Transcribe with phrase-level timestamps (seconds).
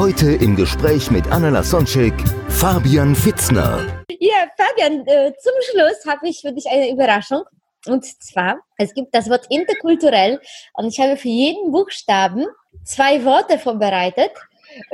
[0.00, 2.14] Heute im Gespräch mit Anna Lasonczek,
[2.48, 3.86] Fabian Fitzner.
[4.18, 7.42] Ja, Fabian, äh, zum Schluss habe ich für dich eine Überraschung.
[7.86, 10.40] Und zwar, es gibt das Wort interkulturell
[10.72, 12.46] und ich habe für jeden Buchstaben
[12.82, 14.30] zwei Worte vorbereitet,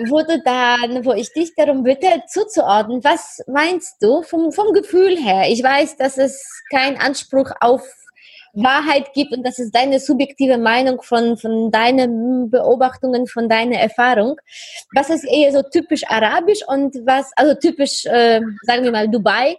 [0.08, 3.04] wo du dann, wo ich dich darum bitte, zuzuordnen.
[3.04, 5.44] Was meinst du vom, vom Gefühl her?
[5.48, 7.82] Ich weiß, dass es keinen Anspruch auf
[8.56, 14.36] Wahrheit gibt und das ist deine subjektive Meinung von, von deinen Beobachtungen, von deiner Erfahrung.
[14.94, 19.58] Was ist eher so typisch arabisch und was, also typisch, äh, sagen wir mal, Dubai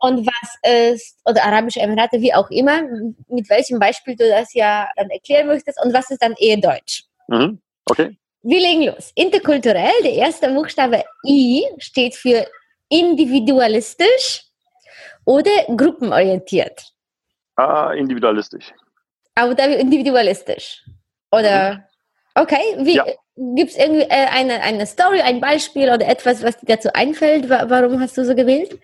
[0.00, 2.82] und was ist, oder Arabische Emirate, wie auch immer,
[3.28, 7.04] mit welchem Beispiel du das ja dann erklären möchtest und was ist dann eher Deutsch.
[7.28, 7.60] Mhm.
[7.84, 8.16] Okay.
[8.42, 9.12] Wir legen los.
[9.14, 12.46] Interkulturell, der erste Buchstabe I steht für
[12.88, 14.44] individualistisch
[15.26, 16.92] oder gruppenorientiert.
[17.60, 18.72] Ah, individualistisch.
[19.34, 20.82] Aber individualistisch.
[21.30, 21.84] Oder,
[22.34, 23.04] okay, wie, Ja.
[23.56, 27.48] gibt es irgendwie äh, eine, eine Story, ein Beispiel oder etwas, was dir dazu einfällt?
[27.48, 28.78] Wa- Warum hast du so gewählt?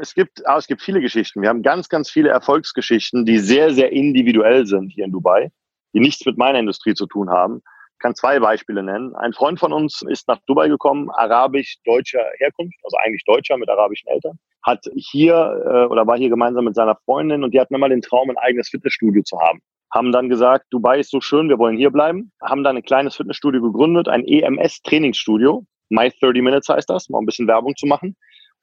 [0.00, 1.42] Es gibt, ah, es gibt viele Geschichten.
[1.42, 5.50] Wir haben ganz, ganz viele Erfolgsgeschichten, die sehr, sehr individuell sind hier in Dubai,
[5.92, 7.62] die nichts mit meiner Industrie zu tun haben.
[7.98, 9.16] Ich kann zwei Beispiele nennen.
[9.16, 14.08] Ein Freund von uns ist nach Dubai gekommen, arabisch-deutscher Herkunft, also eigentlich Deutscher mit arabischen
[14.08, 17.88] Eltern, hat hier äh, oder war hier gemeinsam mit seiner Freundin und die hatten immer
[17.88, 19.58] den Traum, ein eigenes Fitnessstudio zu haben.
[19.92, 22.30] Haben dann gesagt, Dubai ist so schön, wir wollen hier bleiben.
[22.40, 25.64] Haben dann ein kleines Fitnessstudio gegründet, ein EMS-Trainingsstudio.
[25.88, 28.14] My 30 Minutes heißt das, mal ein bisschen Werbung zu machen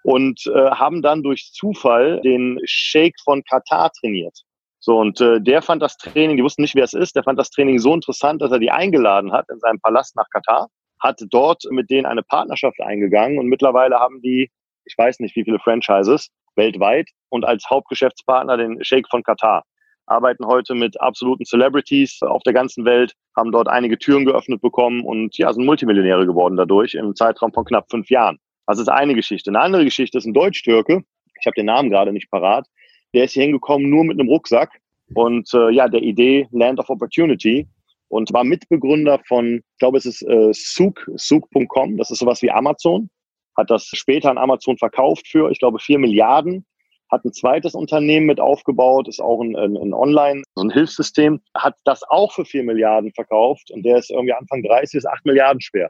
[0.03, 4.44] und äh, haben dann durch Zufall den Sheikh von Katar trainiert.
[4.85, 7.39] So, und äh, der fand das Training, die wussten nicht, wer es ist, der fand
[7.39, 10.67] das Training so interessant, dass er die eingeladen hat in seinem Palast nach Katar,
[10.99, 14.51] hat dort mit denen eine Partnerschaft eingegangen und mittlerweile haben die,
[14.85, 19.63] ich weiß nicht wie viele Franchises weltweit und als Hauptgeschäftspartner den Sheikh von Katar.
[20.05, 25.03] Arbeiten heute mit absoluten Celebrities auf der ganzen Welt, haben dort einige Türen geöffnet bekommen
[25.03, 28.37] und ja, sind Multimillionäre geworden dadurch im Zeitraum von knapp fünf Jahren.
[28.67, 29.49] Das ist eine Geschichte.
[29.49, 31.03] Eine andere Geschichte ist ein Deutsch-Türke.
[31.39, 32.67] Ich habe den Namen gerade nicht parat.
[33.13, 34.71] Der ist hier hingekommen nur mit einem Rucksack
[35.13, 37.67] und äh, ja, der Idee Land of Opportunity
[38.09, 41.97] und war Mitbegründer von, ich glaube, es ist äh, Souk, Souk.com.
[41.97, 43.09] Das ist sowas wie Amazon.
[43.57, 46.65] Hat das später an Amazon verkauft für, ich glaube, vier Milliarden.
[47.11, 51.39] Hat ein zweites Unternehmen mit aufgebaut, ist auch ein, ein, ein Online, so ein Hilfssystem.
[51.55, 55.23] Hat das auch für vier Milliarden verkauft und der ist irgendwie Anfang 30 ist acht
[55.25, 55.89] Milliarden schwer.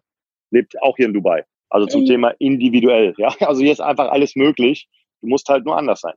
[0.52, 1.44] Lebt auch hier in Dubai.
[1.70, 2.06] Also zum Mhm.
[2.06, 3.14] Thema individuell.
[3.18, 4.88] Ja, also hier ist einfach alles möglich.
[5.22, 6.14] Du musst halt nur anders sein.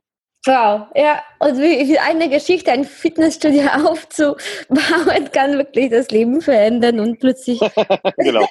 [0.49, 6.99] Wow, ja, und wie, wie eine Geschichte, ein Fitnessstudio aufzubauen, kann wirklich das Leben verändern
[6.99, 7.59] und plötzlich,
[8.17, 8.47] genau.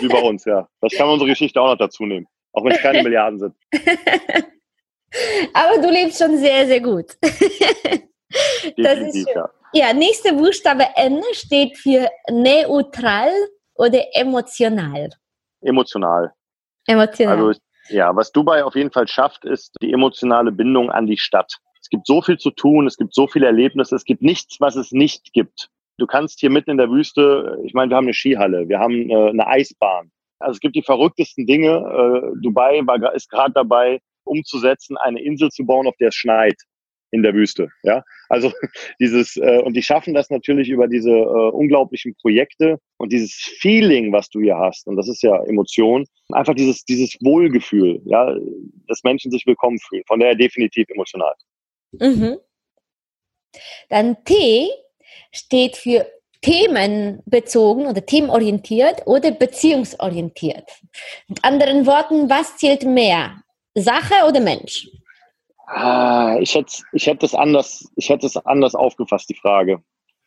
[0.00, 0.68] Wie bei uns, ja.
[0.80, 2.26] Das kann man unsere Geschichte auch noch dazu nehmen.
[2.52, 3.54] Auch wenn es keine Milliarden sind.
[5.54, 7.16] aber du lebst schon sehr, sehr gut.
[7.20, 9.44] das ist schön.
[9.74, 9.92] ja.
[9.92, 13.30] Nächste Buchstabe N steht für neutral
[13.76, 15.10] oder emotional.
[15.60, 16.32] Emotional.
[16.88, 17.36] Emotional.
[17.36, 21.54] Also ja, was Dubai auf jeden Fall schafft, ist die emotionale Bindung an die Stadt.
[21.80, 24.76] Es gibt so viel zu tun, es gibt so viele Erlebnisse, es gibt nichts, was
[24.76, 25.68] es nicht gibt.
[25.98, 29.08] Du kannst hier mitten in der Wüste, ich meine, wir haben eine Skihalle, wir haben
[29.08, 30.10] äh, eine Eisbahn.
[30.38, 31.76] Also es gibt die verrücktesten Dinge.
[31.76, 32.82] Äh, Dubai
[33.14, 36.60] ist gerade dabei, umzusetzen, eine Insel zu bauen, auf der es schneit
[37.10, 37.68] in der Wüste.
[37.82, 38.52] Ja, also
[39.00, 44.12] dieses äh, und die schaffen das natürlich über diese äh, unglaublichen Projekte und dieses Feeling,
[44.12, 44.86] was du hier hast.
[44.86, 48.34] Und das ist ja Emotion, einfach dieses dieses Wohlgefühl, ja,
[48.88, 50.02] dass Menschen sich willkommen fühlen.
[50.06, 51.34] Von daher definitiv emotional.
[51.92, 52.38] Mhm.
[53.88, 54.68] Dann T
[55.32, 56.06] steht für
[56.42, 60.70] themenbezogen oder themenorientiert oder beziehungsorientiert.
[61.28, 63.42] Mit anderen Worten, was zählt mehr?
[63.74, 64.88] Sache oder Mensch?
[65.66, 69.82] Ah, ich hätte ich hätte das anders ich hätte es anders aufgefasst die Frage.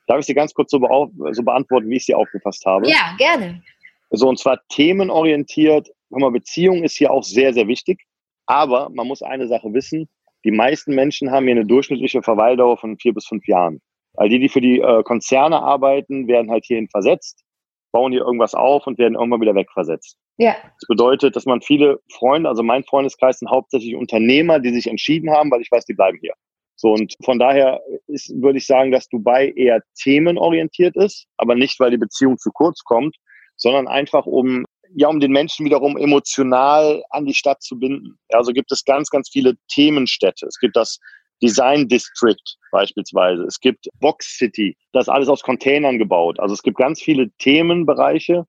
[0.08, 2.90] Darf ich sie ganz kurz so, beau- so beantworten, wie ich sie aufgefasst habe?
[2.90, 3.62] Ja, gerne.
[4.10, 5.90] So, und zwar themenorientiert.
[6.10, 8.02] Guck mal, Beziehung ist hier auch sehr, sehr wichtig.
[8.48, 10.10] Aber man muss eine Sache wissen.
[10.44, 13.82] Die meisten Menschen haben hier eine durchschnittliche Verweildauer von vier bis fünf Jahren.
[14.16, 17.44] All die, die für die äh, Konzerne arbeiten, werden halt hierhin versetzt,
[17.92, 20.18] bauen hier irgendwas auf und werden irgendwann wieder wegversetzt.
[20.40, 20.56] Ja.
[20.64, 25.30] Das bedeutet, dass man viele Freunde, also mein Freundeskreis sind hauptsächlich Unternehmer, die sich entschieden
[25.30, 26.34] haben, weil ich weiß, die bleiben hier.
[26.78, 31.78] So, und von daher ist, würde ich sagen, dass Dubai eher themenorientiert ist, aber nicht,
[31.82, 33.18] weil die Beziehung zu kurz kommt,
[33.58, 34.64] sondern einfach um
[34.96, 38.18] ja, um den Menschen wiederum emotional an die Stadt zu binden.
[38.30, 40.48] Also gibt es ganz, ganz viele Themenstädte.
[40.48, 40.98] Es gibt das
[41.44, 42.42] Design District
[42.72, 43.44] beispielsweise.
[43.44, 44.76] Es gibt Box City.
[44.94, 46.40] Das ist alles aus Containern gebaut.
[46.40, 48.46] Also es gibt ganz viele Themenbereiche,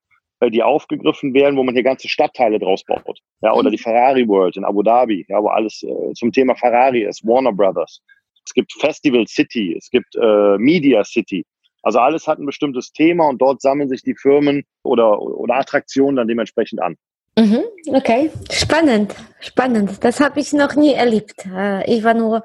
[0.49, 3.19] die aufgegriffen werden, wo man hier ganze Stadtteile draus baut.
[3.41, 7.03] Ja, oder die Ferrari World in Abu Dhabi, ja, wo alles äh, zum Thema Ferrari
[7.03, 8.01] ist, Warner Brothers.
[8.45, 11.45] Es gibt Festival City, es gibt äh, Media City.
[11.83, 16.15] Also alles hat ein bestimmtes Thema und dort sammeln sich die Firmen oder, oder Attraktionen
[16.15, 16.95] dann dementsprechend an.
[17.37, 20.03] Mhm, okay, spannend, spannend.
[20.03, 21.45] Das habe ich noch nie erlebt.
[21.45, 22.43] Äh, ich war nur,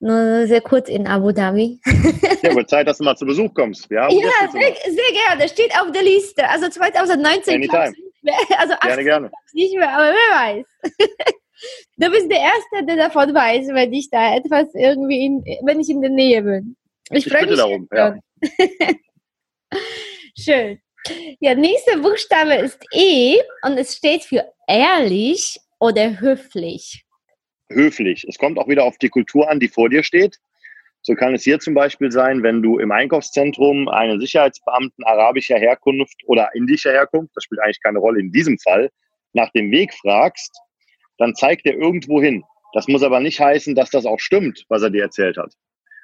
[0.00, 1.80] nur sehr kurz in Abu Dhabi.
[2.42, 3.90] ja, wird Zeit, dass du mal zu Besuch kommst.
[3.90, 5.48] Ja, sehr, sehr gerne.
[5.48, 6.48] Steht auf der Liste.
[6.48, 7.54] Also 2019.
[7.54, 7.94] Anytime.
[8.58, 9.30] Also gerne, gerne.
[9.52, 10.66] Nicht mehr, aber wer weiß.
[11.96, 15.90] Du bist der Erste, der davon weiß, wenn ich da etwas irgendwie, in, wenn ich
[15.90, 16.76] in der Nähe bin.
[17.10, 17.88] Ich, ich freue mich darum.
[17.92, 18.16] Ja.
[20.38, 20.80] Schön.
[21.40, 27.04] Ja, nächster Buchstabe ist E und es steht für ehrlich oder höflich.
[27.70, 28.24] Höflich.
[28.28, 30.38] Es kommt auch wieder auf die Kultur an, die vor dir steht.
[31.02, 36.16] So kann es hier zum Beispiel sein, wenn du im Einkaufszentrum einen Sicherheitsbeamten arabischer Herkunft
[36.26, 38.90] oder indischer Herkunft, das spielt eigentlich keine Rolle in diesem Fall,
[39.32, 40.58] nach dem Weg fragst,
[41.18, 42.44] dann zeigt er irgendwo hin.
[42.72, 45.54] Das muss aber nicht heißen, dass das auch stimmt, was er dir erzählt hat.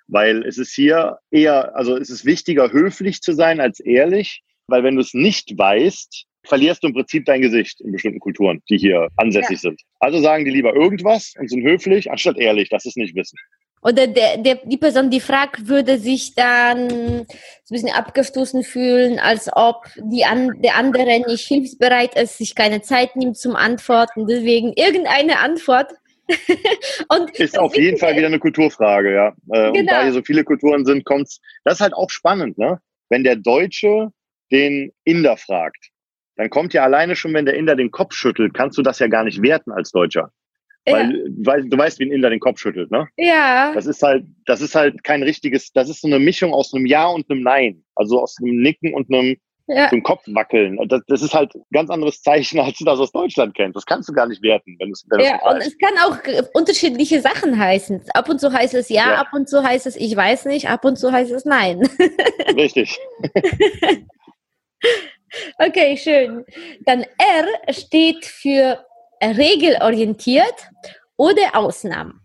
[0.06, 4.84] Weil es ist hier eher, also es ist wichtiger, höflich zu sein als ehrlich, weil
[4.84, 8.78] wenn du es nicht weißt, verlierst du im Prinzip dein Gesicht in bestimmten Kulturen, die
[8.78, 9.70] hier ansässig ja.
[9.70, 9.80] sind.
[9.98, 13.38] Also sagen die lieber irgendwas und sind höflich, anstatt ehrlich, das ist nicht wissen.
[13.84, 17.26] Oder der, der, die Person, die fragt, würde sich dann so ein
[17.68, 23.14] bisschen abgestoßen fühlen, als ob die an, der andere nicht hilfsbereit ist, sich keine Zeit
[23.14, 24.26] nimmt zum Antworten.
[24.26, 25.92] Deswegen irgendeine Antwort
[27.10, 29.28] und ist auf jeden Fall wieder eine Kulturfrage, ja.
[29.52, 29.80] Äh, genau.
[29.80, 31.42] Und da hier so viele Kulturen sind, kommt's.
[31.64, 32.80] Das ist halt auch spannend, ne?
[33.10, 34.08] Wenn der Deutsche
[34.50, 35.90] den Inder fragt,
[36.36, 39.06] dann kommt ja alleine schon, wenn der Inder den Kopf schüttelt, kannst du das ja
[39.06, 40.30] gar nicht werten als Deutscher.
[40.86, 41.24] Weil, ja.
[41.44, 43.08] weil du weißt, wie ein Inder den Kopf schüttelt, ne?
[43.16, 43.72] Ja.
[43.74, 46.84] Das ist halt, das ist halt kein richtiges, das ist so eine Mischung aus einem
[46.84, 47.84] Ja und einem Nein.
[47.94, 49.36] Also aus einem Nicken und einem
[49.66, 49.88] ja.
[49.88, 50.78] so Kopf wackeln.
[50.88, 53.76] Das, das, ist halt ein ganz anderes Zeichen, als du das aus Deutschland kennst.
[53.76, 56.18] Das kannst du gar nicht werten, wenn, wenn Ja, und es kann auch
[56.52, 58.02] unterschiedliche Sachen heißen.
[58.12, 60.68] Ab und zu heißt es ja, ja, ab und zu heißt es ich weiß nicht,
[60.68, 61.88] ab und zu heißt es nein.
[62.56, 62.98] Richtig.
[65.58, 66.44] okay, schön.
[66.84, 68.84] Dann R steht für
[69.22, 70.68] regelorientiert
[71.16, 72.20] oder Ausnahmen.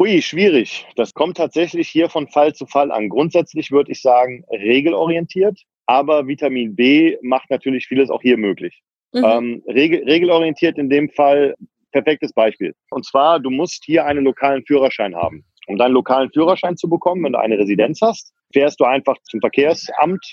[0.00, 0.86] Ui, schwierig.
[0.96, 3.08] Das kommt tatsächlich hier von Fall zu Fall an.
[3.08, 5.58] Grundsätzlich würde ich sagen, regelorientiert.
[5.86, 8.80] Aber Vitamin B macht natürlich vieles auch hier möglich.
[9.12, 9.24] Mhm.
[9.24, 11.54] Ähm, regel, regelorientiert in dem Fall
[11.92, 12.74] perfektes Beispiel.
[12.90, 15.44] Und zwar, du musst hier einen lokalen Führerschein haben.
[15.66, 19.40] Um deinen lokalen Führerschein zu bekommen, wenn du eine Residenz hast, fährst du einfach zum
[19.40, 20.24] Verkehrsamt,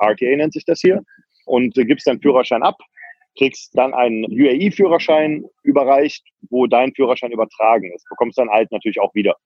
[0.00, 1.02] RTA nennt sich das hier,
[1.46, 2.78] und gibst deinen Führerschein ab,
[3.36, 8.06] kriegst dann einen UAE-Führerschein überreicht, wo dein Führerschein übertragen ist.
[8.08, 9.36] Bekommst dann halt natürlich auch wieder.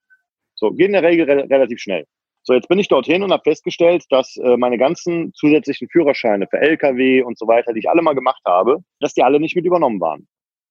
[0.55, 2.05] So, geht in der Regel re relativ schnell.
[2.43, 6.59] So, jetzt bin ich dorthin und habe festgestellt, dass äh, meine ganzen zusätzlichen Führerscheine für
[6.59, 9.65] Lkw und so weiter, die ich alle mal gemacht habe, dass die alle nicht mit
[9.65, 10.29] übernommen waren.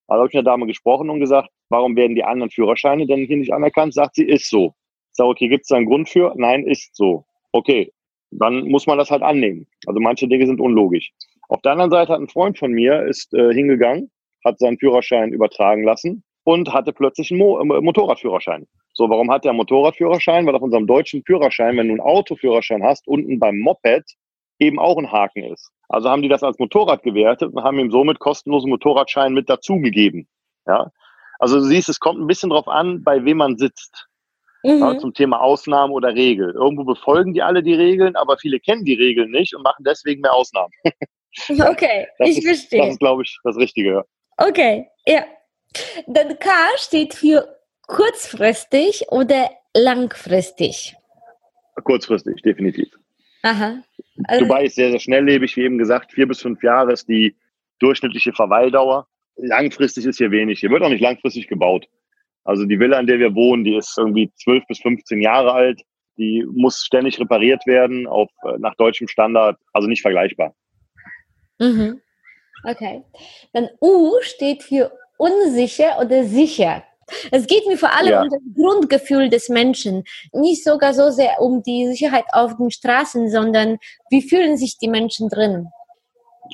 [0.07, 3.25] Also habe ich mit der Dame gesprochen und gesagt, warum werden die anderen Führerscheine denn
[3.25, 3.93] hier nicht anerkannt?
[3.93, 4.73] Sagt sie, ist so.
[5.11, 6.33] Ich sage, okay, gibt es da einen Grund für?
[6.37, 7.25] Nein, ist so.
[7.51, 7.91] Okay,
[8.39, 9.67] dann muss man das halt annehmen.
[9.85, 11.11] Also manche Dinge sind unlogisch.
[11.47, 14.11] Auf der anderen Seite hat ein Freund von mir ist äh, hingegangen,
[14.43, 18.67] hat seinen Führerschein übertragen lassen und hatte plötzlich einen Mo äh, Motorradführerschein.
[18.93, 20.45] So, warum hat der Motorradführerschein?
[20.45, 24.05] Weil auf unserem deutschen Führerschein, wenn du einen Autoführerschein hast, unten beim Moped
[24.59, 25.71] eben auch ein Haken ist.
[25.89, 30.27] Also haben die das als Motorrad gewertet und haben ihm somit kostenlosen Motorradschein mit dazugegeben.
[30.65, 30.91] Ja,
[31.39, 34.07] also du siehst, es kommt ein bisschen drauf an, bei wem man sitzt.
[34.65, 34.79] Mhm.
[34.79, 36.51] Ja, zum Thema Ausnahme oder Regel.
[36.51, 40.21] Irgendwo befolgen die alle die Regeln, aber viele kennen die Regeln nicht und machen deswegen
[40.21, 40.71] mehr Ausnahmen.
[41.49, 42.79] Okay, das ich ist, verstehe.
[42.81, 44.03] Das ist, glaube ich, das Richtige.
[44.37, 45.25] Okay, ja.
[46.07, 47.55] Dann K steht für
[47.87, 50.95] Kurzfristig oder langfristig?
[51.83, 52.87] Kurzfristig, definitiv.
[53.43, 53.83] Aha.
[54.23, 56.13] Also, Dubai ist sehr, sehr schnelllebig, wie eben gesagt.
[56.13, 57.35] Vier bis fünf Jahre ist die
[57.79, 59.07] durchschnittliche Verweildauer.
[59.35, 60.61] Langfristig ist hier wenig.
[60.61, 61.87] Hier wird auch nicht langfristig gebaut.
[62.45, 65.81] Also die Villa, in der wir wohnen, die ist irgendwie zwölf bis 15 Jahre alt.
[66.17, 69.57] Die muss ständig repariert werden auf, äh, nach deutschem Standard.
[69.73, 70.55] Also nicht vergleichbar.
[71.59, 72.01] Mhm.
[72.63, 73.03] Okay.
[73.53, 76.83] Dann U steht für unsicher oder sicher.
[77.31, 78.21] Es geht mir vor allem ja.
[78.21, 80.03] um das Grundgefühl des Menschen.
[80.33, 83.77] Nicht sogar so sehr um die Sicherheit auf den Straßen, sondern
[84.09, 85.67] wie fühlen sich die Menschen drin?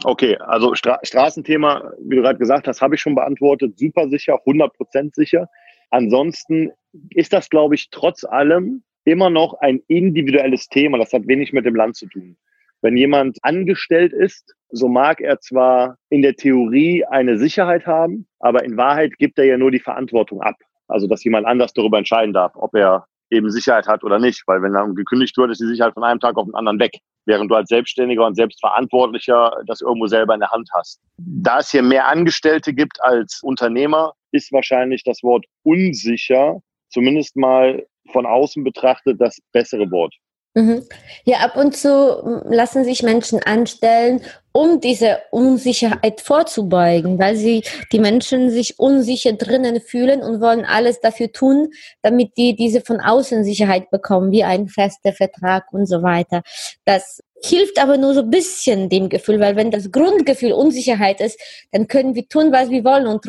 [0.04, 3.78] Okay, also Stra Straßenthema, wie du gerade gesagt hast, habe ich schon beantwortet.
[3.78, 5.50] Super sicher, 100% sicher.
[5.92, 6.72] Ansonsten
[7.12, 10.98] ist das, glaube ich, trotz allem immer noch ein individuelles Thema.
[10.98, 12.38] Das hat wenig mit dem Land zu tun.
[12.82, 18.64] Wenn jemand angestellt ist so mag er zwar in der Theorie eine Sicherheit haben, aber
[18.64, 20.56] in Wahrheit gibt er ja nur die Verantwortung ab.
[20.88, 24.44] Also, dass jemand anders darüber entscheiden darf, ob er eben Sicherheit hat oder nicht.
[24.46, 26.98] Weil wenn dann gekündigt wird, ist die Sicherheit von einem Tag auf den anderen weg.
[27.26, 31.00] Während du als Selbstständiger und Selbstverantwortlicher das irgendwo selber in der Hand hast.
[31.18, 36.62] Da es hier mehr Angestellte gibt als Unternehmer, ist wahrscheinlich das Wort unsicher
[36.92, 40.14] zumindest mal von außen betrachtet das bessere Wort.
[40.54, 40.84] Mhm.
[41.24, 44.22] Ja, ab und zu lassen sich Menschen anstellen,
[44.52, 51.00] um diese Unsicherheit vorzubeugen, weil sie die Menschen sich unsicher drinnen fühlen und wollen alles
[51.00, 51.70] dafür tun,
[52.02, 56.42] damit die diese von außen Sicherheit bekommen, wie ein fester Vertrag und so weiter.
[56.84, 61.40] Das hilft aber nur so ein bisschen dem Gefühl, weil wenn das Grundgefühl Unsicherheit ist,
[61.72, 63.24] dann können wir tun, was wir wollen und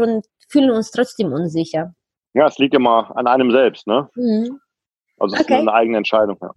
[0.53, 1.95] fühlen uns trotzdem unsicher.
[2.35, 4.09] Ja, es liegt immer an einem selbst, ne?
[4.15, 4.61] Mhm.
[5.19, 5.55] Also es okay.
[5.55, 6.51] ist eine eigene Entscheidung, ja.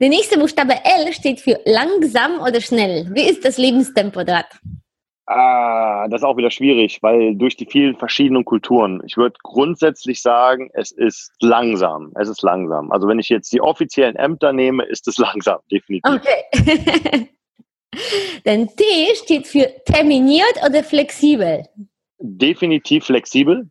[0.00, 3.08] Der nächste Buchstabe L steht für langsam oder schnell.
[3.14, 4.46] Wie ist das Lebenstempo dort?
[5.26, 9.00] Ah, das ist auch wieder schwierig, weil durch die vielen verschiedenen Kulturen.
[9.06, 12.12] Ich würde grundsätzlich sagen, es ist langsam.
[12.16, 12.90] Es ist langsam.
[12.90, 16.12] Also wenn ich jetzt die offiziellen Ämter nehme, ist es langsam, definitiv.
[16.12, 17.28] Okay.
[18.44, 21.62] Denn T steht für terminiert oder flexibel.
[22.22, 23.68] Definitiv flexibel.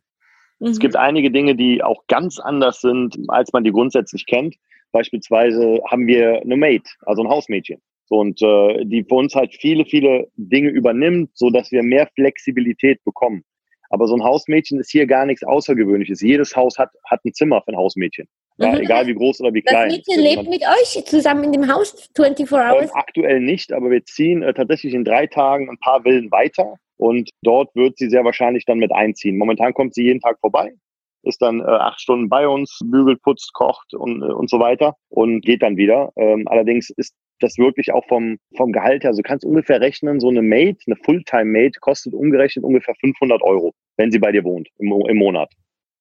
[0.60, 0.68] Mhm.
[0.68, 4.56] Es gibt einige Dinge, die auch ganz anders sind, als man die grundsätzlich kennt.
[4.92, 7.80] Beispielsweise haben wir eine Maid, also ein Hausmädchen.
[8.10, 13.02] Und äh, die für uns halt viele, viele Dinge übernimmt, so dass wir mehr Flexibilität
[13.04, 13.42] bekommen.
[13.88, 16.20] Aber so ein Hausmädchen ist hier gar nichts Außergewöhnliches.
[16.20, 18.28] Jedes Haus hat, hat ein Zimmer für ein Hausmädchen.
[18.58, 18.80] Ja, mhm.
[18.80, 19.88] Egal wie groß oder wie klein.
[19.88, 22.90] Das Mädchen lebt mit euch zusammen in dem Haus 24 Hours?
[22.90, 26.76] Äh, aktuell nicht, aber wir ziehen äh, tatsächlich in drei Tagen ein paar Villen weiter
[26.96, 29.38] und dort wird sie sehr wahrscheinlich dann mit einziehen.
[29.38, 30.74] Momentan kommt sie jeden Tag vorbei,
[31.22, 34.96] ist dann äh, acht Stunden bei uns, bügelt, putzt, kocht und, äh, und so weiter
[35.08, 36.12] und geht dann wieder.
[36.16, 40.20] Ähm, allerdings ist das wirklich auch vom, vom Gehalt her, also du kannst ungefähr rechnen,
[40.20, 44.68] so eine Maid, eine Fulltime-Maid kostet umgerechnet ungefähr 500 Euro, wenn sie bei dir wohnt
[44.78, 45.50] im, im Monat.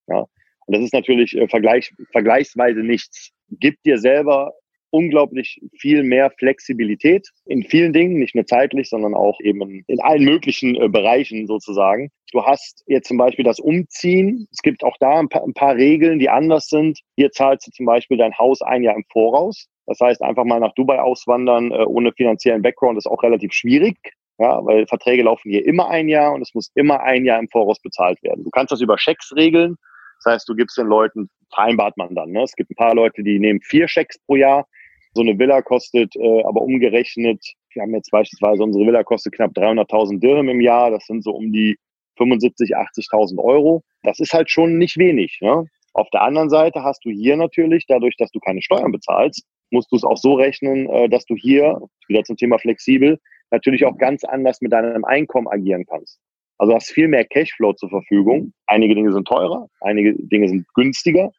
[0.07, 0.25] Ja.
[0.71, 3.31] Und das ist natürlich äh, vergleich, vergleichsweise nichts.
[3.49, 4.53] Gibt dir selber
[4.89, 10.23] unglaublich viel mehr Flexibilität in vielen Dingen, nicht nur zeitlich, sondern auch eben in allen
[10.23, 12.09] möglichen äh, Bereichen sozusagen.
[12.31, 14.47] Du hast jetzt zum Beispiel das Umziehen.
[14.49, 17.01] Es gibt auch da ein paar, ein paar Regeln, die anders sind.
[17.17, 19.67] Hier zahlst du zum Beispiel dein Haus ein Jahr im Voraus.
[19.87, 23.97] Das heißt, einfach mal nach Dubai auswandern äh, ohne finanziellen Background ist auch relativ schwierig.
[24.37, 27.49] Ja, weil Verträge laufen hier immer ein Jahr und es muss immer ein Jahr im
[27.49, 28.45] Voraus bezahlt werden.
[28.45, 29.75] Du kannst das über Schecks regeln.
[30.23, 32.31] Das heißt, du gibst den Leuten, vereinbart man dann.
[32.31, 32.43] Ne?
[32.43, 34.67] Es gibt ein paar Leute, die nehmen vier Schecks pro Jahr.
[35.13, 39.51] So eine Villa kostet äh, aber umgerechnet, wir haben jetzt beispielsweise, unsere Villa kostet knapp
[39.51, 40.91] 300.000 Dirham im Jahr.
[40.91, 41.77] Das sind so um die
[42.17, 43.83] 75, 80.000 Euro.
[44.03, 45.39] Das ist halt schon nicht wenig.
[45.41, 45.65] Ne?
[45.93, 49.91] Auf der anderen Seite hast du hier natürlich, dadurch, dass du keine Steuern bezahlst, musst
[49.91, 53.19] du es auch so rechnen, äh, dass du hier, wieder zum Thema flexibel,
[53.51, 56.19] natürlich auch ganz anders mit deinem Einkommen agieren kannst.
[56.61, 58.53] Also hast viel mehr Cashflow zur Verfügung.
[58.67, 61.31] Einige Dinge sind teurer, einige Dinge sind günstiger.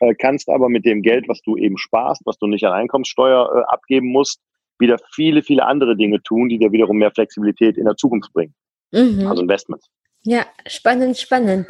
[0.00, 3.50] Äh, kannst aber mit dem Geld, was du eben sparst, was du nicht an Einkommenssteuer
[3.54, 4.38] äh, abgeben musst,
[4.78, 8.54] wieder viele, viele andere Dinge tun, die dir wiederum mehr Flexibilität in der Zukunft bringen.
[8.92, 9.26] Mhm.
[9.26, 9.88] Also Investments.
[10.24, 11.68] Ja, spannend, spannend.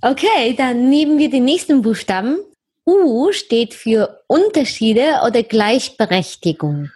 [0.00, 2.38] Okay, dann nehmen wir den nächsten Buchstaben.
[2.86, 6.88] U steht für Unterschiede oder Gleichberechtigung.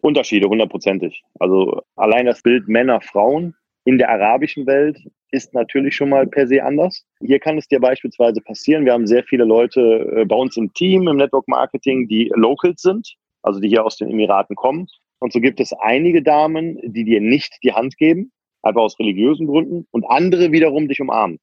[0.00, 1.22] Unterschiede, hundertprozentig.
[1.38, 4.98] Also allein das Bild Männer, Frauen in der arabischen Welt
[5.30, 7.04] ist natürlich schon mal per se anders.
[7.20, 9.80] Hier kann es dir beispielsweise passieren, wir haben sehr viele Leute
[10.16, 13.96] äh, bei uns im Team, im Network Marketing, die Locals sind, also die hier aus
[13.96, 14.86] den Emiraten kommen.
[15.18, 19.46] Und so gibt es einige Damen, die dir nicht die Hand geben, einfach aus religiösen
[19.46, 21.38] Gründen, und andere wiederum dich umarmen.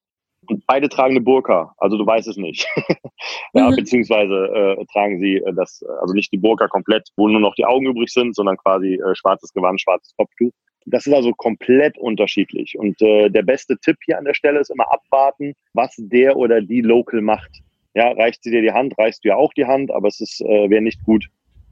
[0.47, 2.65] Und beide tragen eine Burka, also du weißt es nicht.
[3.53, 3.75] ja, mhm.
[3.75, 7.65] beziehungsweise äh, tragen sie äh, das, also nicht die Burka komplett, wo nur noch die
[7.65, 10.51] Augen übrig sind, sondern quasi äh, schwarzes Gewand, schwarzes Kopftuch.
[10.89, 12.77] Das ist also komplett unterschiedlich.
[12.77, 16.61] Und äh, der beste Tipp hier an der Stelle ist immer abwarten, was der oder
[16.61, 17.49] die Local macht.
[17.95, 20.41] Ja, reicht sie dir die Hand, reichst du ja auch die Hand, aber es ist
[20.41, 21.27] äh, wäre nicht gut,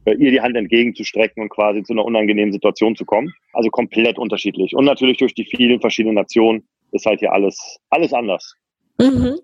[0.06, 3.34] äh, ihr die Hand entgegenzustrecken und quasi zu einer unangenehmen Situation zu kommen.
[3.54, 4.76] Also komplett unterschiedlich.
[4.76, 8.56] Und natürlich durch die vielen verschiedenen Nationen ist halt hier alles, alles anders.
[9.00, 9.40] Mhm.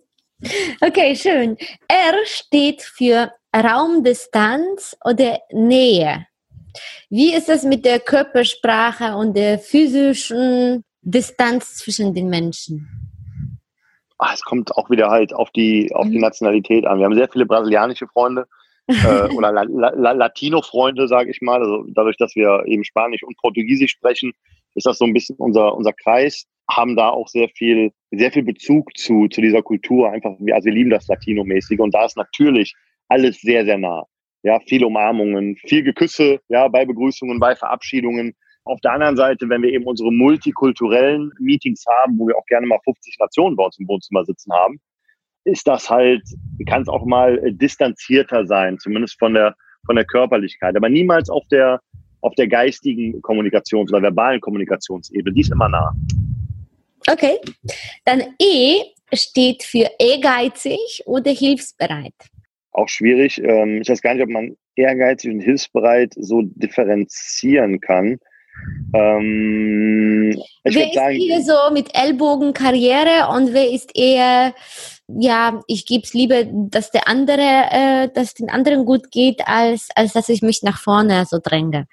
[0.82, 1.58] Okay, schön.
[1.88, 6.26] R steht für Raumdistanz oder Nähe.
[7.10, 12.88] Wie ist es mit der Körpersprache und der physischen Distanz zwischen den Menschen?
[14.18, 16.22] Ach, es kommt auch wieder halt auf die, auf die mhm.
[16.22, 17.00] Nationalität an.
[17.00, 18.48] Wir haben sehr viele brasilianische Freunde
[18.88, 21.62] äh, oder La La Latino-Freunde, sage ich mal.
[21.62, 24.32] Also dadurch, dass wir eben Spanisch und Portugiesisch sprechen,
[24.76, 26.46] ist das so ein bisschen unser, unser Kreis.
[26.72, 30.10] Haben da auch sehr viel, sehr viel Bezug zu, zu dieser Kultur.
[30.10, 32.74] Einfach, also wir lieben das Latino-mäßige und da ist natürlich
[33.10, 34.06] alles sehr, sehr nah
[34.44, 38.36] ja, viele Umarmungen, viel Geküsse, ja, bei Begrüßungen, bei Verabschiedungen.
[38.66, 42.68] Auf der anderen Seite, wenn wir eben unsere multikulturellen Meetings haben, wo wir auch gerne
[42.68, 44.80] mal 50 Nationen bei uns im Wohnzimmer sitzen haben,
[45.46, 46.22] ist das halt,
[46.68, 51.30] kann es auch mal äh, distanzierter sein, zumindest von der, von der Körperlichkeit, aber niemals
[51.30, 51.82] auf der,
[52.22, 55.34] auf der geistigen Kommunikations- oder verbalen Kommunikationsebene.
[55.34, 55.94] Die ist immer nah.
[57.10, 57.38] Okay.
[58.06, 58.82] Dann E
[59.14, 62.14] steht für ehrgeizig oder hilfsbereit.
[62.74, 63.40] Auch schwierig.
[63.44, 68.20] Ähm, ich weiß gar nicht, ob man ehrgeizig und hilfsbereit so differenzieren kann.
[68.96, 74.54] Ähm, wer ist sagen, eher so mit Ellbogen Karriere und wer ist eher,
[75.08, 79.90] ja, ich gebe es lieber, dass der andere, äh, dass den anderen gut geht, als,
[79.96, 81.88] als dass ich mich nach vorne so dränge.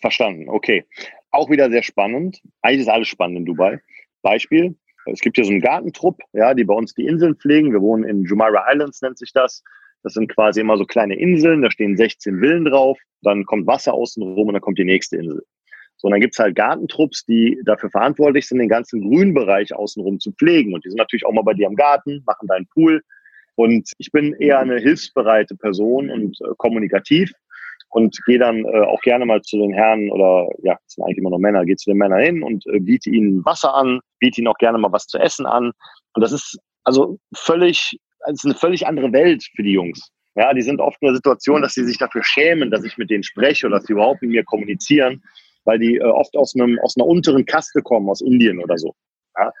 [0.00, 0.84] Verstanden, okay.
[1.30, 2.40] Auch wieder sehr spannend.
[2.62, 3.80] Eigentlich ist alles spannend in Dubai.
[4.22, 4.76] Beispiel,
[5.06, 7.72] es gibt hier so einen Gartentrupp, ja, die bei uns die Inseln pflegen.
[7.72, 9.62] Wir wohnen in Jumeirah Islands, nennt sich das.
[10.04, 13.94] Das sind quasi immer so kleine Inseln, da stehen 16 Villen drauf, dann kommt Wasser
[13.94, 15.42] außen rum und dann kommt die nächste Insel.
[15.96, 20.32] So, und dann gibt's halt Gartentrupps, die dafür verantwortlich sind, den ganzen Grünbereich außenrum zu
[20.32, 20.74] pflegen.
[20.74, 23.02] Und die sind natürlich auch mal bei dir am Garten, machen deinen Pool.
[23.54, 27.32] Und ich bin eher eine hilfsbereite Person und äh, kommunikativ
[27.88, 31.18] und gehe dann äh, auch gerne mal zu den Herren oder ja, es sind eigentlich
[31.18, 34.40] immer noch Männer, gehe zu den Männern hin und äh, biete ihnen Wasser an, biete
[34.40, 35.72] ihnen auch gerne mal was zu essen an.
[36.12, 40.10] Und das ist also völlig es ist eine völlig andere Welt für die Jungs.
[40.36, 43.10] Ja, die sind oft in der Situation, dass sie sich dafür schämen, dass ich mit
[43.10, 45.22] denen spreche oder dass sie überhaupt mit mir kommunizieren,
[45.64, 48.94] weil die äh, oft aus, einem, aus einer unteren Kaste kommen, aus Indien oder so.
[49.38, 49.52] Ja?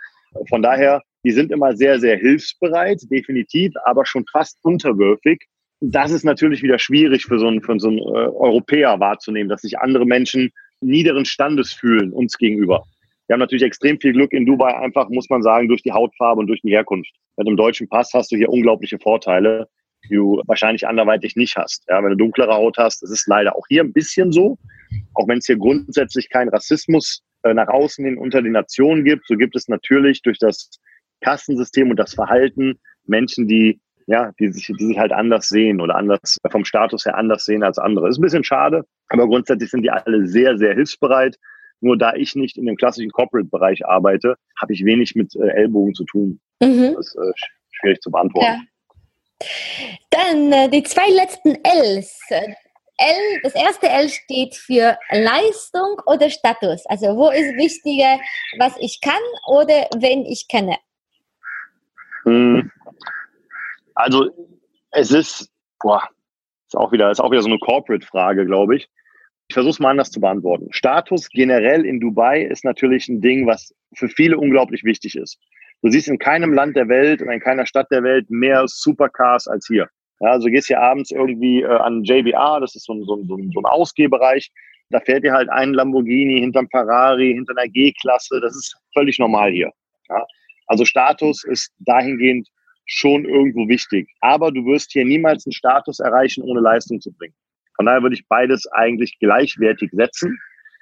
[0.48, 5.46] Von daher, die sind immer sehr, sehr hilfsbereit, definitiv, aber schon fast unterwürfig.
[5.80, 9.62] Das ist natürlich wieder schwierig für so einen, für so einen äh, Europäer wahrzunehmen, dass
[9.62, 12.84] sich andere Menschen niederen Standes fühlen uns gegenüber.
[13.26, 16.40] Wir haben natürlich extrem viel Glück in Dubai, einfach muss man sagen, durch die Hautfarbe
[16.40, 17.10] und durch die Herkunft.
[17.36, 19.68] Mit einem deutschen Pass hast du hier unglaubliche Vorteile,
[20.04, 21.84] die du wahrscheinlich anderweitig nicht hast.
[21.88, 24.58] Ja, wenn du dunklere Haut hast, das ist leider auch hier ein bisschen so.
[25.14, 29.26] Auch wenn es hier grundsätzlich keinen Rassismus äh, nach außen hin unter den Nationen gibt,
[29.26, 30.70] so gibt es natürlich durch das
[31.22, 35.96] Kastensystem und das Verhalten Menschen, die ja, die sich, die sich halt anders sehen oder
[35.96, 38.08] anders vom Status her anders sehen als andere.
[38.08, 41.38] Ist ein bisschen schade, aber grundsätzlich sind die alle sehr, sehr hilfsbereit.
[41.84, 45.94] Nur da ich nicht in dem klassischen Corporate-Bereich arbeite, habe ich wenig mit äh, Ellbogen
[45.94, 46.40] zu tun.
[46.60, 46.94] Mhm.
[46.96, 47.32] Das ist äh,
[47.72, 48.66] schwierig zu beantworten.
[49.42, 49.46] Ja.
[50.08, 52.18] Dann äh, die zwei letzten Ls.
[52.96, 56.86] L, das erste L steht für Leistung oder Status.
[56.86, 58.18] Also wo ist wichtiger,
[58.58, 60.78] was ich kann oder wen ich kenne?
[62.22, 62.70] Hm.
[63.94, 64.30] Also
[64.92, 66.08] es ist, boah,
[66.66, 68.88] ist auch wieder, ist auch wieder so eine Corporate-Frage, glaube ich.
[69.48, 70.68] Ich versuche es mal anders zu beantworten.
[70.70, 75.38] Status generell in Dubai ist natürlich ein Ding, was für viele unglaublich wichtig ist.
[75.82, 79.46] Du siehst in keinem Land der Welt und in keiner Stadt der Welt mehr Supercars
[79.46, 79.88] als hier.
[80.20, 83.16] Ja, also du gehst hier abends irgendwie äh, an JBR, das ist so ein, so,
[83.16, 84.50] ein, so ein Ausgehbereich.
[84.90, 88.40] Da fährt dir halt ein Lamborghini hinterm Ferrari, hinter einer G-Klasse.
[88.40, 89.70] Das ist völlig normal hier.
[90.08, 90.24] Ja?
[90.68, 92.48] Also Status ist dahingehend
[92.86, 94.08] schon irgendwo wichtig.
[94.20, 97.34] Aber du wirst hier niemals einen Status erreichen, ohne Leistung zu bringen.
[97.76, 100.38] Von daher würde ich beides eigentlich gleichwertig setzen,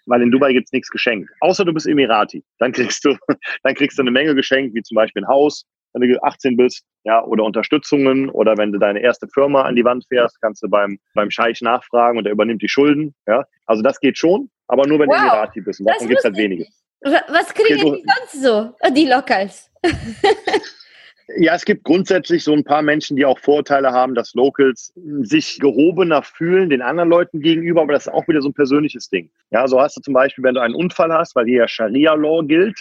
[0.07, 1.31] weil in Dubai gibt's nichts geschenkt.
[1.41, 2.45] Außer du bist Emirati.
[2.59, 3.17] Dann kriegst du,
[3.63, 6.85] dann kriegst du eine Menge geschenkt, wie zum Beispiel ein Haus, wenn du 18 bist,
[7.05, 10.69] ja, oder Unterstützungen, oder wenn du deine erste Firma an die Wand fährst, kannst du
[10.69, 13.45] beim, beim Scheich nachfragen und er übernimmt die Schulden, ja.
[13.67, 15.81] Also das geht schon, aber nur wenn wow, du Emirati bist.
[15.81, 16.67] Und davon gibt's halt wenige.
[17.03, 19.71] Was kriegen die sonst so, die Locals?
[21.39, 24.93] Ja, es gibt grundsätzlich so ein paar Menschen, die auch Vorteile haben, dass Locals
[25.23, 29.09] sich gehobener fühlen den anderen Leuten gegenüber, aber das ist auch wieder so ein persönliches
[29.09, 29.31] Ding.
[29.51, 32.43] Ja, so hast du zum Beispiel, wenn du einen Unfall hast, weil hier ja Scharia-Law
[32.43, 32.79] gilt,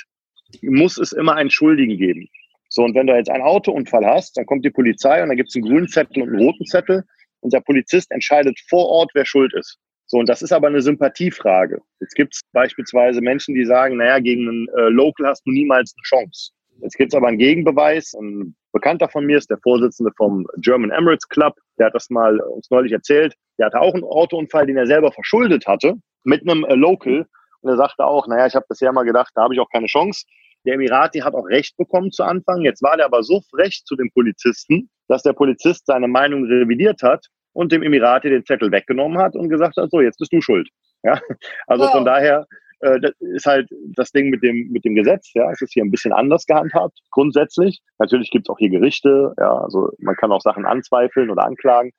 [0.63, 2.27] muss es immer einen Schuldigen geben.
[2.69, 5.49] So, und wenn du jetzt einen Autounfall hast, dann kommt die Polizei und dann gibt
[5.49, 7.03] es einen grünen Zettel und einen roten Zettel
[7.41, 9.77] und der Polizist entscheidet vor Ort, wer schuld ist.
[10.07, 11.81] So, und das ist aber eine Sympathiefrage.
[11.99, 15.93] Jetzt gibt es beispielsweise Menschen, die sagen, naja, gegen einen äh, Local hast du niemals
[15.95, 16.51] eine Chance.
[16.81, 18.13] Jetzt gibt es aber einen Gegenbeweis.
[18.13, 21.55] Ein Bekannter von mir ist der Vorsitzende vom German Emirates Club.
[21.77, 23.35] Der hat das mal uns neulich erzählt.
[23.59, 27.25] Der hatte auch einen Autounfall, den er selber verschuldet hatte, mit einem äh, Local.
[27.61, 29.85] Und er sagte auch, naja, ich habe bisher mal gedacht, da habe ich auch keine
[29.85, 30.25] Chance.
[30.65, 32.61] Der Emirati hat auch Recht bekommen zu Anfang.
[32.61, 37.03] Jetzt war der aber so frech zu dem Polizisten, dass der Polizist seine Meinung revidiert
[37.03, 40.41] hat und dem Emirati den Zettel weggenommen hat und gesagt hat, so, jetzt bist du
[40.41, 40.69] schuld.
[41.03, 41.19] Ja,
[41.67, 41.91] also wow.
[41.91, 42.45] von daher
[42.81, 45.31] äh, das ist halt das Ding mit dem, mit dem Gesetz.
[45.33, 47.81] Ja, es ist hier ein bisschen anders gehandhabt, grundsätzlich.
[47.99, 49.33] Natürlich gibt es auch hier Gerichte.
[49.37, 51.91] Ja, also man kann auch Sachen anzweifeln oder anklagen.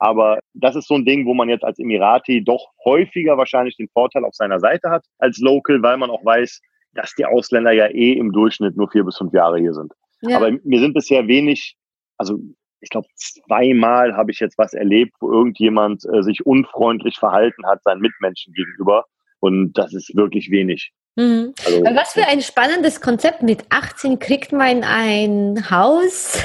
[0.00, 3.88] Aber das ist so ein Ding, wo man jetzt als Emirati doch häufiger wahrscheinlich den
[3.88, 6.60] Vorteil auf seiner Seite hat als Local, weil man auch weiß,
[6.92, 9.92] dass die Ausländer ja eh im Durchschnitt nur vier bis fünf Jahre hier sind.
[10.22, 10.36] Ja.
[10.36, 11.76] Aber mir sind bisher wenig,
[12.16, 12.38] also
[12.80, 17.82] ich glaube, zweimal habe ich jetzt was erlebt, wo irgendjemand äh, sich unfreundlich verhalten hat
[17.82, 19.04] seinen Mitmenschen gegenüber
[19.40, 20.92] Und das ist wirklich wenig.
[21.16, 21.52] Mhm.
[21.64, 23.42] Also, Was für ein spannendes Konzept.
[23.42, 26.42] Mit 18 kriegt man ein Haus.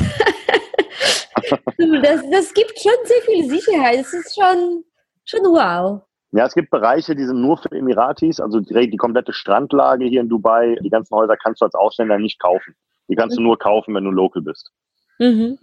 [1.77, 3.99] das, das gibt schon sehr viel Sicherheit.
[3.99, 4.83] Es ist schon,
[5.25, 6.01] schon wow.
[6.31, 10.21] Ja, es gibt Bereiche, die sind nur für Emiratis, also die, die, komplette Strandlage hier
[10.21, 12.75] in Dubai, die ganzen Häuser kannst du als Ausländer nicht kaufen.
[13.07, 14.71] Die kannst du nur kaufen, wenn du local bist.
[15.19, 15.59] Mhm.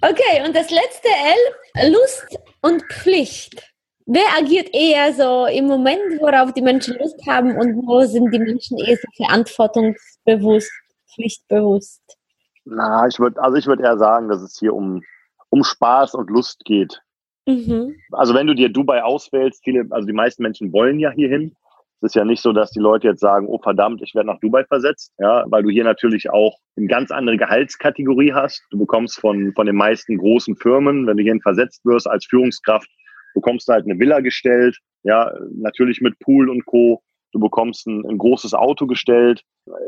[0.00, 3.60] Okay, und das letzte L, Lust und Pflicht.
[4.10, 8.38] Wer agiert eher so im Moment, worauf die Menschen Lust haben und wo sind die
[8.38, 10.72] Menschen eher so verantwortungsbewusst,
[11.12, 12.00] pflichtbewusst?
[12.64, 15.02] Na, ich würde, also ich würde eher sagen, dass es hier um,
[15.50, 17.02] um Spaß und Lust geht.
[17.44, 17.96] Mhm.
[18.12, 21.54] Also wenn du dir Dubai auswählst, viele, also die meisten Menschen wollen ja hierhin.
[22.00, 24.40] Es ist ja nicht so, dass die Leute jetzt sagen, oh verdammt, ich werde nach
[24.40, 28.62] Dubai versetzt, ja, weil du hier natürlich auch eine ganz andere Gehaltskategorie hast.
[28.70, 32.88] Du bekommst von, von den meisten großen Firmen, wenn du hierhin versetzt wirst als Führungskraft,
[33.34, 37.02] bekommst du halt eine Villa gestellt, ja, natürlich mit Pool und Co.
[37.32, 39.42] Du bekommst ein, ein großes Auto gestellt.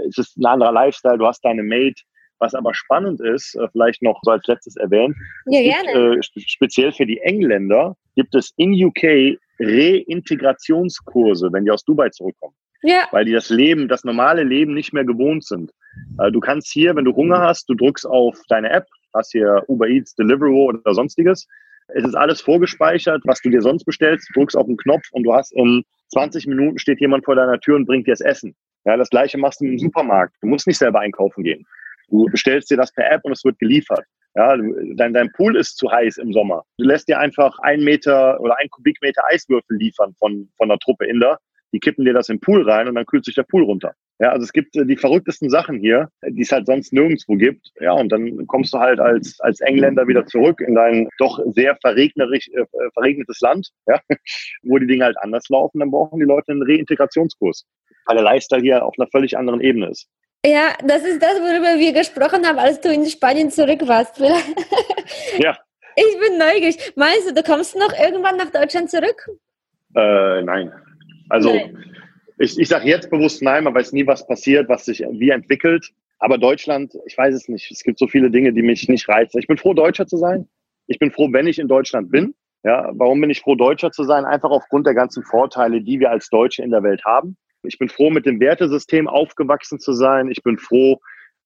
[0.08, 1.18] Es ist ein anderer Lifestyle.
[1.18, 2.02] Du hast deine Mate.
[2.38, 5.14] Was aber spannend ist, äh, vielleicht noch so als letztes erwähnt,
[5.46, 5.82] ja.
[5.82, 12.08] Gibt, äh, speziell für die Engländer gibt es in UK Reintegrationskurse, wenn die aus Dubai
[12.08, 12.54] zurückkommen.
[12.82, 13.08] Ja.
[13.10, 15.70] Weil die das Leben, das normale Leben nicht mehr gewohnt sind.
[16.18, 19.62] Äh, du kannst hier, wenn du Hunger hast, du drückst auf deine App, hast hier
[19.68, 21.46] Uber Eats, Deliveroo oder sonstiges.
[21.94, 24.30] Es ist alles vorgespeichert, was du dir sonst bestellst.
[24.34, 27.76] Drückst auf den Knopf und du hast in 20 Minuten steht jemand vor deiner Tür
[27.76, 28.54] und bringt dir das Essen.
[28.84, 30.34] Ja, das gleiche machst du im Supermarkt.
[30.40, 31.66] Du musst nicht selber einkaufen gehen.
[32.08, 34.04] Du bestellst dir das per App und es wird geliefert.
[34.34, 34.56] Ja,
[34.96, 36.64] dein, dein Pool ist zu heiß im Sommer.
[36.78, 41.06] Du lässt dir einfach ein Meter oder ein Kubikmeter Eiswürfel liefern von, von der Truppe
[41.06, 41.38] Inder.
[41.72, 43.94] Die kippen dir das im Pool rein und dann kühlt sich der Pool runter.
[44.20, 47.70] Ja, also es gibt äh, die verrücktesten Sachen hier, die es halt sonst nirgendwo gibt.
[47.80, 51.76] Ja, und dann kommst du halt als, als Engländer wieder zurück in dein doch sehr
[51.80, 53.98] verregnerisch, äh, verregnetes Land, ja,
[54.62, 55.80] wo die Dinge halt anders laufen.
[55.80, 57.64] Dann brauchen die Leute einen Reintegrationskurs,
[58.06, 60.06] weil der Lifestyle hier auf einer völlig anderen Ebene ist.
[60.44, 64.18] Ja, das ist das, worüber wir gesprochen haben, als du in Spanien zurück warst.
[65.38, 65.56] ja.
[65.96, 66.92] Ich bin neugierig.
[66.94, 69.28] Meinst du, du kommst noch irgendwann nach Deutschland zurück?
[69.96, 70.72] Äh, nein.
[71.30, 71.84] Also nein.
[72.38, 75.90] ich, ich sage jetzt bewusst nein, man weiß nie, was passiert, was sich wie entwickelt.
[76.18, 77.70] Aber Deutschland, ich weiß es nicht.
[77.70, 79.38] Es gibt so viele Dinge, die mich nicht reizen.
[79.38, 80.46] Ich bin froh, Deutscher zu sein.
[80.86, 82.34] Ich bin froh, wenn ich in Deutschland bin.
[82.62, 84.26] Ja, warum bin ich froh, Deutscher zu sein?
[84.26, 87.38] Einfach aufgrund der ganzen Vorteile, die wir als Deutsche in der Welt haben.
[87.62, 90.30] Ich bin froh, mit dem Wertesystem aufgewachsen zu sein.
[90.30, 90.98] Ich bin froh,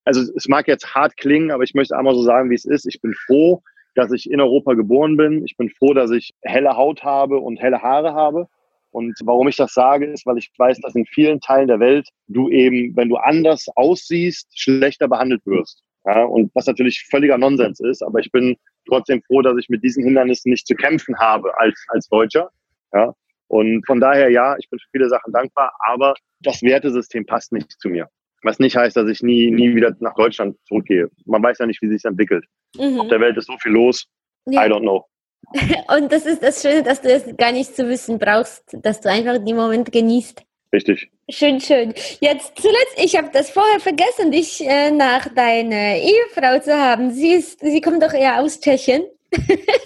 [0.05, 2.87] also es mag jetzt hart klingen, aber ich möchte einmal so sagen, wie es ist.
[2.87, 3.63] Ich bin froh,
[3.95, 5.45] dass ich in Europa geboren bin.
[5.45, 8.49] Ich bin froh, dass ich helle Haut habe und helle Haare habe.
[8.95, 12.09] Und warum ich das sage, ist, weil ich weiß, dass in vielen Teilen der Welt
[12.29, 15.83] du eben, wenn du anders aussiehst, schlechter behandelt wirst.
[16.07, 19.83] Ja, und was natürlich völliger Nonsens ist, aber ich bin trotzdem froh, dass ich mit
[19.83, 22.51] diesen Hindernissen nicht zu kämpfen habe als, als Deutscher.
[22.93, 23.13] Ja,
[23.49, 27.73] und von daher, ja, ich bin für viele Sachen dankbar, aber das Wertesystem passt nicht
[27.81, 28.09] zu mir.
[28.43, 31.11] Was nicht heißt, dass ich nie, nie wieder nach Deutschland zurückgehe.
[31.25, 32.45] Man weiß ja nicht, wie sich es entwickelt.
[32.77, 33.01] Mhm.
[33.01, 34.07] Auf der Welt ist so viel los.
[34.47, 34.67] Ja.
[34.67, 35.05] I don't know.
[35.97, 39.11] Und das ist das Schöne, dass du es gar nicht zu wissen brauchst, dass du
[39.11, 40.43] einfach den Moment genießt.
[40.73, 41.09] Richtig.
[41.29, 41.95] Schön, schön.
[42.21, 47.13] Jetzt zuletzt, ich habe das vorher vergessen, dich äh, nach deiner Ehefrau zu haben.
[47.13, 49.05] Sie, ist, sie kommt doch eher aus Tschechien.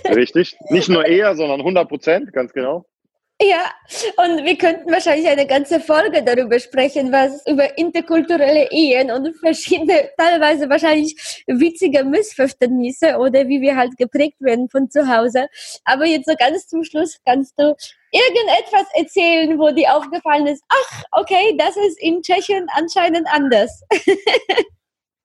[0.09, 0.57] Richtig.
[0.71, 2.87] Nicht nur eher, sondern 100 Prozent, ganz genau.
[3.41, 3.71] Ja,
[4.17, 10.11] und wir könnten wahrscheinlich eine ganze Folge darüber sprechen, was über interkulturelle Ehen und verschiedene,
[10.19, 15.47] teilweise wahrscheinlich witzige Missverständnisse oder wie wir halt geprägt werden von zu Hause.
[15.85, 17.77] Aber jetzt so ganz zum Schluss kannst du
[18.11, 23.85] irgendetwas erzählen, wo dir aufgefallen ist, ach, okay, das ist in Tschechien anscheinend anders.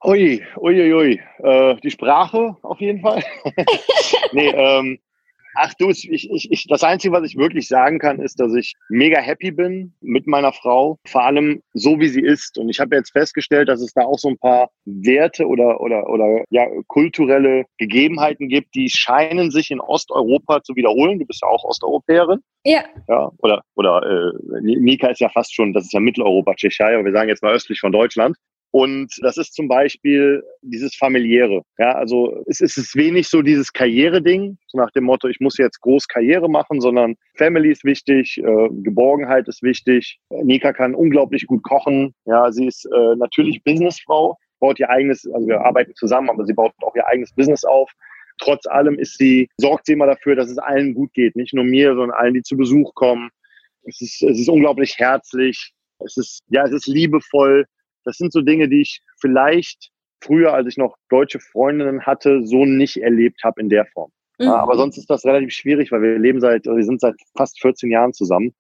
[0.06, 1.22] Ui, ui, ui, ui.
[1.40, 3.24] Äh, die Sprache auf jeden Fall.
[4.34, 5.00] nee, ähm,
[5.56, 8.74] Ach du, ich, ich, ich, das Einzige, was ich wirklich sagen kann, ist, dass ich
[8.90, 12.58] mega happy bin mit meiner Frau, vor allem so wie sie ist.
[12.58, 16.10] Und ich habe jetzt festgestellt, dass es da auch so ein paar Werte oder oder
[16.10, 21.20] oder ja kulturelle Gegebenheiten gibt, die scheinen sich in Osteuropa zu wiederholen.
[21.20, 22.40] Du bist ja auch Osteuropäerin.
[22.66, 22.84] Ja.
[23.08, 23.32] Ja.
[23.40, 27.12] Oder oder äh, Nika ist ja fast schon, das ist ja Mitteleuropa, Tschechei, aber wir
[27.12, 28.38] sagen jetzt mal östlich von Deutschland.
[28.76, 31.62] Und das ist zum Beispiel dieses familiäre.
[31.78, 35.80] Ja, also es ist wenig so dieses Karriere-Ding, so nach dem Motto, ich muss jetzt
[35.82, 40.18] groß Karriere machen, sondern Family ist wichtig, äh, Geborgenheit ist wichtig.
[40.32, 42.16] Nika kann unglaublich gut kochen.
[42.26, 46.54] Ja, sie ist äh, natürlich Businessfrau, baut ihr eigenes, also wir arbeiten zusammen, aber sie
[46.54, 47.92] baut auch ihr eigenes Business auf.
[48.40, 51.36] Trotz allem ist sie, sorgt sie immer dafür, dass es allen gut geht.
[51.36, 53.30] Nicht nur mir, sondern allen, die zu Besuch kommen.
[53.84, 55.74] Es ist, es ist unglaublich herzlich.
[56.04, 57.68] Es ist, ja, es ist liebevoll.
[58.06, 62.66] Das sind so Dinge, die ich vielleicht früher, als ich noch deutsche Freundinnen hatte, so
[62.66, 64.12] nicht erlebt habe in der Form.
[64.40, 64.48] Mhm.
[64.48, 67.92] Aber sonst ist das relativ schwierig, weil wir leben seit, wir sind seit fast 14
[67.92, 68.54] Jahren zusammen.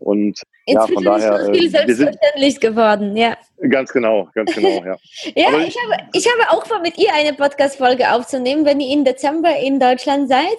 [0.00, 1.40] Und Jetzt ja, von daher.
[1.40, 3.36] Ist viel selbstverständlich geworden, ja.
[3.70, 4.96] Ganz genau, ganz genau, ja.
[5.34, 8.92] ja, ich, ich, habe, ich habe auch vor, mit ihr eine Podcast-Folge aufzunehmen, wenn ihr
[8.94, 10.58] im Dezember in Deutschland seid.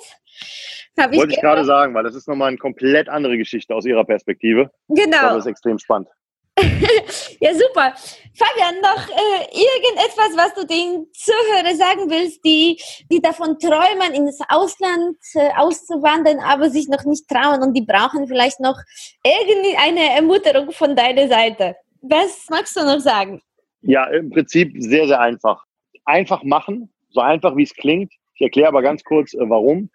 [0.96, 4.04] Wollte ich, ich gerade sagen, weil das ist nochmal eine komplett andere Geschichte aus ihrer
[4.04, 4.70] Perspektive.
[4.90, 5.22] Genau.
[5.22, 6.08] Das ist extrem spannend.
[7.40, 7.94] ja, super.
[8.36, 12.80] Fabian, noch äh, irgendetwas, was du den Zuhörern sagen willst, die,
[13.12, 18.28] die davon träumen, ins Ausland äh, auszuwandern, aber sich noch nicht trauen und die brauchen
[18.28, 18.78] vielleicht noch
[19.24, 21.76] irgendeine Ermunterung von deiner Seite.
[22.02, 23.42] Was magst du noch sagen?
[23.82, 25.64] Ja, im Prinzip sehr, sehr einfach.
[26.06, 28.14] Einfach machen, so einfach wie es klingt.
[28.36, 29.90] Ich erkläre aber ganz kurz, äh, warum.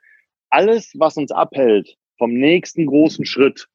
[0.51, 3.69] Alles, was uns abhält vom nächsten großen Schritt,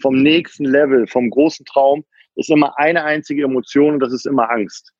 [0.00, 2.04] vom nächsten Level, vom großen Traum,
[2.40, 4.92] ist immer eine einzige Emotion und das ist immer Angst.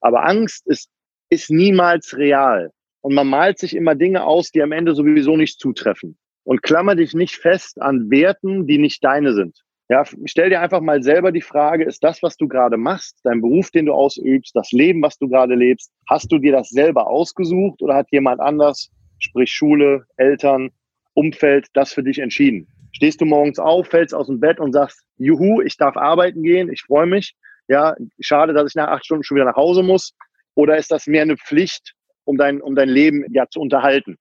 [0.00, 0.90] Aber Angst ist,
[1.30, 2.70] ist niemals real.
[3.00, 6.18] Und man malt sich immer Dinge aus, die am Ende sowieso nicht zutreffen.
[6.44, 9.58] Und klammer dich nicht fest an Werten, die nicht deine sind.
[9.88, 13.40] Ja, stell dir einfach mal selber die Frage, ist das, was du gerade machst, dein
[13.40, 17.08] Beruf, den du ausübst, das Leben, was du gerade lebst, hast du dir das selber
[17.08, 20.70] ausgesucht oder hat jemand anders, sprich Schule, Eltern,
[21.14, 22.66] Umfeld, das für dich entschieden?
[22.92, 26.70] Stehst du morgens auf, fällst aus dem Bett und sagst, juhu, ich darf arbeiten gehen,
[26.70, 27.34] ich freue mich.
[27.68, 30.14] Ja, schade, dass ich nach acht Stunden schon wieder nach Hause muss.
[30.54, 34.16] Oder ist das mehr eine Pflicht, um dein, um dein Leben ja zu unterhalten?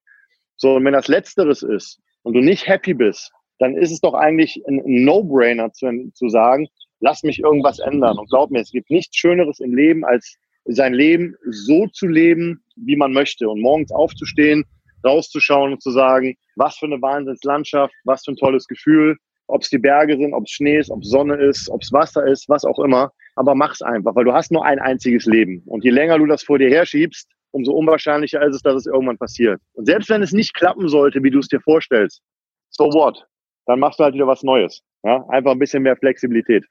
[0.55, 4.13] So, und wenn das Letzteres ist und du nicht happy bist, dann ist es doch
[4.13, 6.67] eigentlich ein No-Brainer zu, zu sagen,
[6.99, 8.17] lass mich irgendwas ändern.
[8.17, 12.63] Und glaub mir, es gibt nichts Schöneres im Leben, als sein Leben so zu leben,
[12.75, 13.49] wie man möchte.
[13.49, 14.63] Und morgens aufzustehen,
[15.05, 19.69] rauszuschauen und zu sagen, was für eine Wahnsinnslandschaft, was für ein tolles Gefühl, ob es
[19.69, 22.47] die Berge sind, ob es Schnee ist, ob es Sonne ist, ob es Wasser ist,
[22.47, 23.11] was auch immer.
[23.35, 25.61] Aber mach's einfach, weil du hast nur ein einziges Leben.
[25.65, 29.17] Und je länger du das vor dir herschiebst, umso unwahrscheinlicher ist es, dass es irgendwann
[29.17, 29.61] passiert.
[29.73, 32.21] Und selbst wenn es nicht klappen sollte, wie du es dir vorstellst,
[32.69, 33.25] so what?
[33.65, 34.81] Dann machst du halt wieder was Neues.
[35.03, 35.25] Ja?
[35.29, 36.65] Einfach ein bisschen mehr Flexibilität.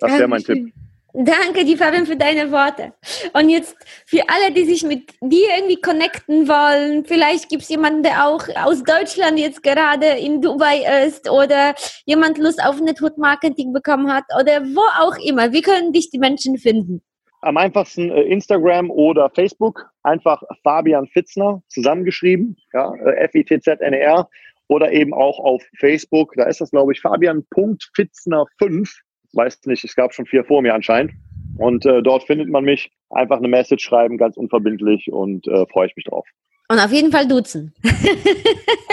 [0.00, 0.72] Das wäre mein Tipp.
[1.18, 2.92] Danke, die Fabian, für deine Worte.
[3.32, 3.74] Und jetzt
[4.04, 8.46] für alle, die sich mit dir irgendwie connecten wollen, vielleicht gibt es jemanden, der auch
[8.54, 11.74] aus Deutschland jetzt gerade in Dubai ist oder
[12.04, 15.52] jemand Lust auf Network Marketing bekommen hat oder wo auch immer.
[15.52, 17.00] Wie können dich die Menschen finden?
[17.40, 19.88] Am einfachsten äh, Instagram oder Facebook.
[20.02, 22.58] Einfach Fabian Fitzner zusammengeschrieben.
[22.74, 24.28] Ja, äh, F-I-T-Z-N-E-R.
[24.68, 26.34] Oder eben auch auf Facebook.
[26.36, 29.05] Da ist das, glaube ich, Fabian.Fitzner5
[29.36, 31.12] weiß nicht, es gab schon vier vor mir anscheinend.
[31.58, 32.90] Und äh, dort findet man mich.
[33.10, 36.26] Einfach eine Message schreiben, ganz unverbindlich und äh, freue ich mich drauf.
[36.68, 37.72] Und auf jeden Fall duzen.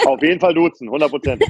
[0.06, 1.44] auf jeden Fall duzen, 100 Prozent.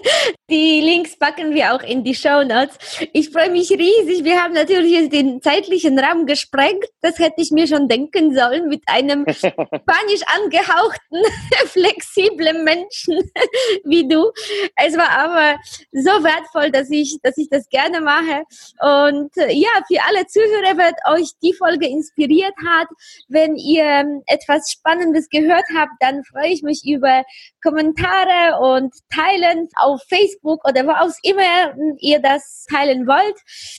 [0.48, 2.78] Die Links packen wir auch in die Show Notes.
[3.12, 4.22] Ich freue mich riesig.
[4.22, 6.84] Wir haben natürlich jetzt den zeitlichen Rahmen gesprengt.
[7.00, 11.20] Das hätte ich mir schon denken sollen mit einem spanisch angehauchten,
[11.66, 13.28] flexiblen Menschen
[13.84, 14.30] wie du.
[14.76, 15.58] Es war aber
[15.90, 18.44] so wertvoll, dass ich, dass ich das gerne mache.
[18.80, 22.86] Und ja, für alle Zuhörer wird euch die Folge inspiriert hat.
[23.26, 27.24] Wenn ihr etwas Spannendes gehört habt, dann freue ich mich über
[27.64, 33.36] Kommentare und Teilen auf Facebook oder wo auch immer ihr das teilen wollt.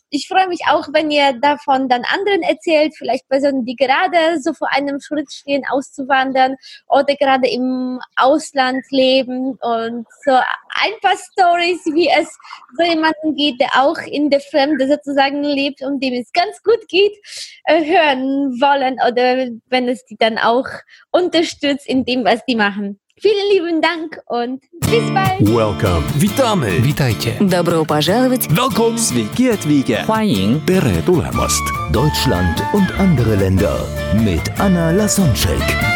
[0.09, 4.53] Ich freue mich auch, wenn ihr davon dann anderen erzählt, vielleicht Personen, die gerade so
[4.53, 6.55] vor einem Schritt stehen, auszuwandern
[6.87, 12.37] oder gerade im Ausland leben und so ein paar Stories, wie es
[12.77, 16.87] so jemanden geht, der auch in der Fremde sozusagen lebt und dem es ganz gut
[16.87, 17.17] geht,
[17.65, 20.67] äh, hören wollen oder wenn es die dann auch
[21.11, 22.99] unterstützt in dem, was die machen.
[23.20, 25.40] Vielen lieben Dank und bis bald.
[25.40, 26.02] Welcome.
[26.16, 26.82] Witamy.
[26.82, 27.34] Witajcie.
[27.40, 28.48] Добро пожаловать.
[28.48, 28.98] Welcome.
[28.98, 30.04] Sveiki atvykę.
[30.06, 31.62] 欢迎 Tere tulemast.
[31.92, 33.78] Deutschland und andere Länder
[34.24, 35.95] mit Anna Lasonczek.